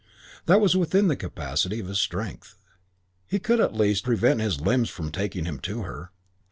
That 0.47 0.59
was 0.59 0.75
within 0.75 1.09
the 1.09 1.15
capacity 1.15 1.79
of 1.79 1.85
his 1.85 1.99
strength. 2.01 2.55
He 3.27 3.37
could 3.37 3.59
"at 3.59 3.73
least" 3.75 3.77
(he 3.77 3.83
used 3.89 4.05
to 4.05 4.09
think) 4.09 4.19
prevent 4.19 4.41
his 4.41 4.59
limbs 4.59 4.89
from 4.89 5.11
taking 5.11 5.45
him 5.45 5.59
to 5.59 5.83
her. 5.83 6.09